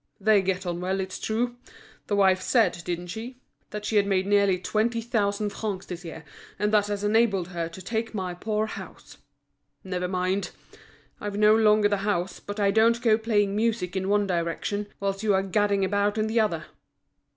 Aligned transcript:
They 0.19 0.41
get 0.41 0.65
on 0.65 0.81
well, 0.81 0.99
it's 0.99 1.19
true. 1.19 1.57
The 2.07 2.15
wife 2.15 2.41
said, 2.41 2.81
didn't 2.85 3.05
she? 3.05 3.37
that 3.69 3.85
she 3.85 3.97
had 3.97 4.07
made 4.07 4.25
nearly 4.25 4.57
twenty 4.57 4.99
thousand 4.99 5.51
francs 5.51 5.85
this 5.85 6.03
year, 6.03 6.25
and 6.57 6.73
that 6.73 6.87
has 6.87 7.03
enabled 7.03 7.49
her 7.49 7.69
to 7.69 7.81
take 7.83 8.15
my 8.15 8.33
poor 8.33 8.65
house. 8.65 9.19
Never 9.83 10.07
mind! 10.07 10.49
I've 11.19 11.37
no 11.37 11.55
longer 11.55 11.87
the 11.87 11.97
house, 11.97 12.39
but 12.39 12.59
I 12.59 12.71
don't 12.71 12.99
go 12.99 13.15
playing 13.15 13.55
music 13.55 13.95
in 13.95 14.09
one 14.09 14.25
direction, 14.25 14.87
whilst 14.99 15.21
you 15.21 15.35
are 15.35 15.43
gadding 15.43 15.85
about 15.85 16.17
in 16.17 16.25
the 16.25 16.39
other. 16.39 16.65